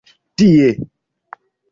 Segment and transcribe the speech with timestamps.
[0.37, 0.67] tie